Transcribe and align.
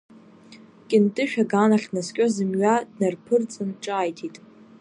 Кьынтышә 0.89 1.37
аганахь 1.41 1.87
днаскьо 1.89 2.25
зымҩа 2.33 2.75
днарԥырҵын 2.91 3.69
ҿааиҭит… 3.83 4.35